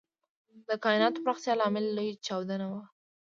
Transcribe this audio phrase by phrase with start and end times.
[0.67, 2.81] د کائناتو پراختیا لامل لوی چاودنه وه.